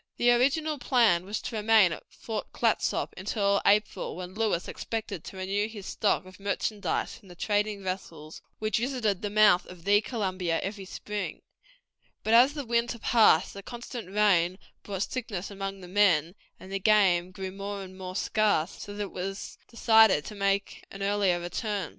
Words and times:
The 0.17 0.31
original 0.31 0.79
plan 0.79 1.25
was 1.25 1.39
to 1.43 1.55
remain 1.55 1.91
at 1.91 2.01
Fort 2.09 2.51
Clatsop 2.53 3.13
until 3.17 3.61
April, 3.67 4.15
when 4.15 4.33
Lewis 4.33 4.67
expected 4.67 5.23
to 5.25 5.37
renew 5.37 5.67
his 5.67 5.85
stock 5.85 6.25
of 6.25 6.39
merchandise 6.39 7.13
from 7.15 7.27
the 7.27 7.35
trading 7.35 7.83
vessels, 7.83 8.41
which 8.57 8.79
visited 8.79 9.21
the 9.21 9.29
mouth 9.29 9.63
of 9.67 9.83
the 9.83 10.01
Columbia 10.01 10.59
every 10.61 10.85
spring; 10.85 11.43
but 12.23 12.33
as 12.33 12.55
the 12.55 12.65
winter 12.65 12.97
passed 12.97 13.53
the 13.53 13.61
constant 13.61 14.09
rain 14.09 14.57
brought 14.81 15.03
sickness 15.03 15.51
among 15.51 15.81
the 15.81 15.87
men, 15.87 16.33
and 16.59 16.83
game 16.83 17.29
grew 17.29 17.51
more 17.51 17.83
and 17.83 17.95
more 17.95 18.15
scarce, 18.15 18.81
so 18.81 18.95
that 18.95 19.03
it 19.03 19.11
was 19.11 19.59
decided 19.67 20.25
to 20.25 20.33
make 20.33 20.83
an 20.89 21.03
earlier 21.03 21.39
return. 21.39 21.89